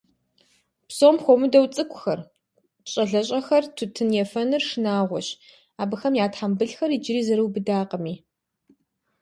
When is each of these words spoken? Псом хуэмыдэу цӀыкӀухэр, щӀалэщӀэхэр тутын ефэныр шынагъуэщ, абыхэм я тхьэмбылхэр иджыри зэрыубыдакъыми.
Псом 0.87 1.15
хуэмыдэу 1.23 1.65
цӀыкӀухэр, 1.73 2.19
щӀалэщӀэхэр 2.91 3.63
тутын 3.77 4.09
ефэныр 4.23 4.63
шынагъуэщ, 4.69 5.27
абыхэм 5.81 6.13
я 6.25 6.27
тхьэмбылхэр 6.31 6.89
иджыри 6.97 7.21
зэрыубыдакъыми. 7.27 8.15